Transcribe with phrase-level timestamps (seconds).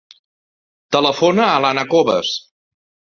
[0.95, 2.33] Telefona a l'Anna Cobas.